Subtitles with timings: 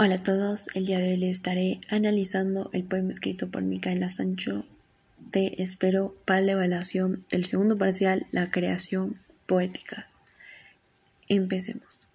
[0.00, 4.64] Hola a todos, el día de hoy estaré analizando el poema escrito por Micaela Sancho
[5.32, 10.08] Te espero para la evaluación del segundo parcial, la creación poética.
[11.26, 12.06] Empecemos.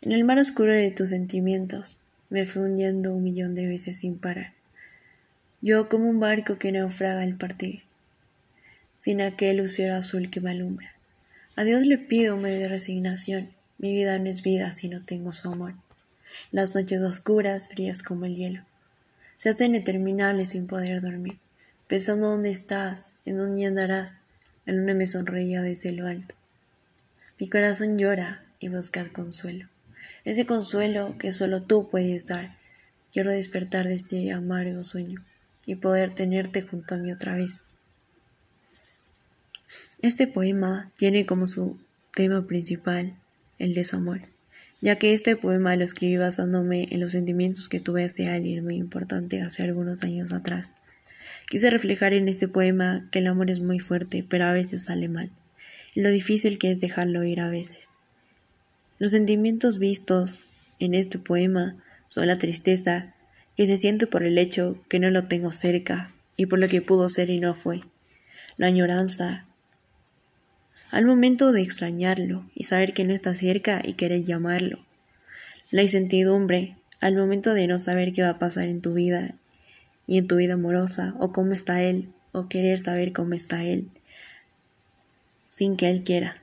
[0.00, 4.16] En el mar oscuro de tus sentimientos me fui hundiendo un millón de veces sin
[4.16, 4.54] parar.
[5.60, 7.82] Yo como un barco que naufraga al partir,
[8.98, 10.94] sin aquel lucero azul que me alumbra.
[11.56, 15.52] A Dios le pido medio resignación, mi vida no es vida si no tengo su
[15.52, 15.74] amor.
[16.50, 18.62] Las noches oscuras, frías como el hielo,
[19.36, 21.38] se hacen interminables sin poder dormir.
[21.86, 24.18] Pensando dónde estás, en dónde andarás,
[24.66, 26.34] la luna me sonreía desde lo alto.
[27.38, 29.68] Mi corazón llora y busca el consuelo.
[30.24, 32.56] Ese consuelo que solo tú puedes dar.
[33.12, 35.24] Quiero despertar de este amargo sueño
[35.64, 37.64] y poder tenerte junto a mí otra vez.
[40.02, 41.78] Este poema tiene como su
[42.12, 43.14] tema principal
[43.58, 44.22] el desamor
[44.80, 48.76] ya que este poema lo escribí basándome en los sentimientos que tuve hacia alguien muy
[48.76, 50.72] importante hace algunos años atrás.
[51.48, 55.08] Quise reflejar en este poema que el amor es muy fuerte, pero a veces sale
[55.08, 55.30] mal,
[55.94, 57.88] y lo difícil que es dejarlo ir a veces.
[58.98, 60.42] Los sentimientos vistos
[60.78, 63.14] en este poema son la tristeza
[63.56, 66.82] que se siente por el hecho que no lo tengo cerca y por lo que
[66.82, 67.82] pudo ser y no fue,
[68.56, 69.47] la añoranza
[70.90, 74.78] al momento de extrañarlo y saber que no está cerca y querer llamarlo.
[75.70, 79.34] La incertidumbre al momento de no saber qué va a pasar en tu vida
[80.06, 83.88] y en tu vida amorosa o cómo está él o querer saber cómo está él
[85.50, 86.40] sin que él quiera.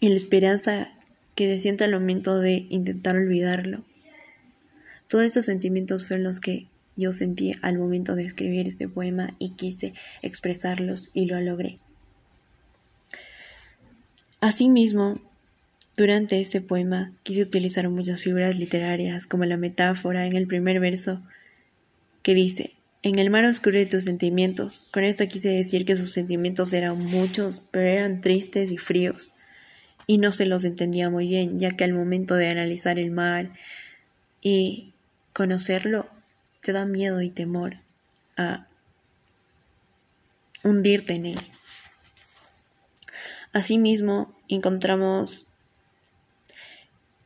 [0.00, 0.88] Y la esperanza
[1.34, 3.84] que se sienta al momento de intentar olvidarlo.
[5.08, 9.50] Todos estos sentimientos fueron los que yo sentí al momento de escribir este poema y
[9.50, 11.78] quise expresarlos y lo logré.
[14.46, 15.20] Asimismo,
[15.96, 21.20] durante este poema quise utilizar muchas figuras literarias, como la metáfora en el primer verso
[22.22, 24.86] que dice, en el mar oscuro de tus sentimientos.
[24.92, 29.32] Con esto quise decir que sus sentimientos eran muchos, pero eran tristes y fríos,
[30.06, 33.50] y no se los entendía muy bien, ya que al momento de analizar el mar
[34.42, 34.92] y
[35.32, 36.08] conocerlo,
[36.60, 37.78] te da miedo y temor
[38.36, 38.68] a
[40.62, 41.38] hundirte en él.
[43.52, 45.46] Asimismo, encontramos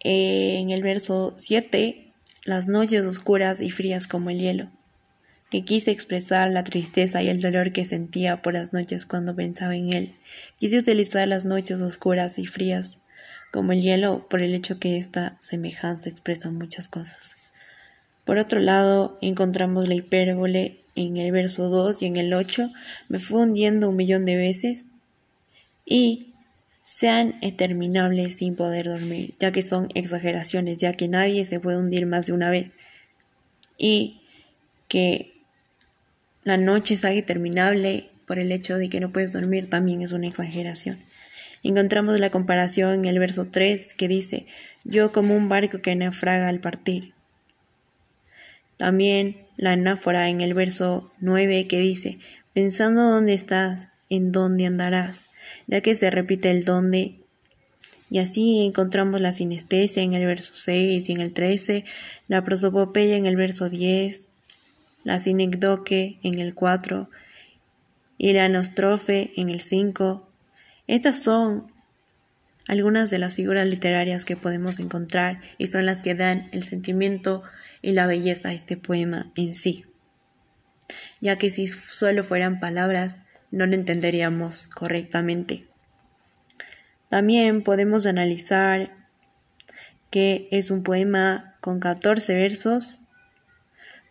[0.00, 2.12] en el verso 7
[2.44, 4.70] las noches oscuras y frías como el hielo,
[5.50, 9.76] que quise expresar la tristeza y el dolor que sentía por las noches cuando pensaba
[9.76, 10.14] en él.
[10.58, 13.00] Quise utilizar las noches oscuras y frías
[13.52, 17.34] como el hielo por el hecho que esta semejanza expresa muchas cosas.
[18.24, 22.70] Por otro lado, encontramos la hipérbole en el verso 2 y en el 8.
[23.08, 24.88] Me fue hundiendo un millón de veces
[25.86, 26.27] y
[26.88, 32.06] sean interminables sin poder dormir, ya que son exageraciones, ya que nadie se puede hundir
[32.06, 32.72] más de una vez.
[33.76, 34.22] Y
[34.88, 35.34] que
[36.44, 40.28] la noche sea interminable por el hecho de que no puedes dormir también es una
[40.28, 40.96] exageración.
[41.62, 44.46] Encontramos la comparación en el verso 3 que dice,
[44.84, 47.12] yo como un barco que naufraga al partir.
[48.78, 52.18] También la anáfora en el verso 9 que dice,
[52.54, 55.27] pensando dónde estás, en dónde andarás
[55.66, 57.16] ya que se repite el donde.
[58.10, 61.84] Y así encontramos la sinestesia en el verso 6 y en el 13,
[62.26, 64.28] la prosopopeya en el verso 10,
[65.04, 67.10] la sinecdoque en el 4
[68.16, 70.26] y la nostrofe en el 5.
[70.86, 71.70] Estas son
[72.66, 77.42] algunas de las figuras literarias que podemos encontrar y son las que dan el sentimiento
[77.82, 79.84] y la belleza a este poema en sí,
[81.20, 85.66] ya que si solo fueran palabras no lo entenderíamos correctamente.
[87.08, 88.94] También podemos analizar
[90.10, 93.00] que es un poema con 14 versos,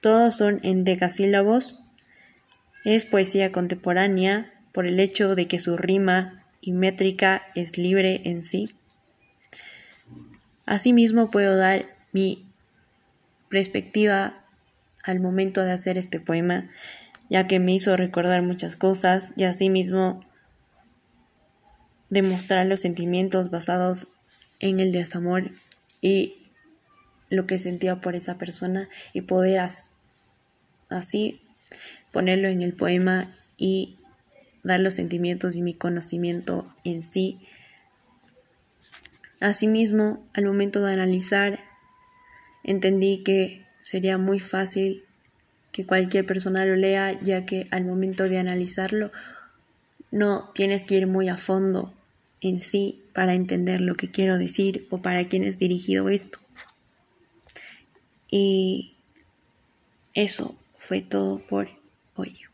[0.00, 1.80] todos son en decasílabos,
[2.84, 8.42] es poesía contemporánea por el hecho de que su rima y métrica es libre en
[8.42, 8.74] sí.
[10.66, 12.46] Asimismo puedo dar mi
[13.48, 14.44] perspectiva
[15.02, 16.70] al momento de hacer este poema
[17.28, 20.24] ya que me hizo recordar muchas cosas y asimismo
[22.10, 24.08] demostrar los sentimientos basados
[24.60, 25.50] en el desamor
[26.00, 26.46] y
[27.28, 29.60] lo que sentía por esa persona y poder
[30.88, 31.40] así
[32.12, 33.98] ponerlo en el poema y
[34.62, 37.40] dar los sentimientos y mi conocimiento en sí.
[39.40, 41.60] Asimismo, al momento de analizar,
[42.64, 45.05] entendí que sería muy fácil
[45.76, 49.12] que cualquier persona lo lea, ya que al momento de analizarlo
[50.10, 51.92] no tienes que ir muy a fondo
[52.40, 56.38] en sí para entender lo que quiero decir o para quién es dirigido esto.
[58.30, 58.94] Y
[60.14, 61.68] eso fue todo por
[62.14, 62.45] hoy.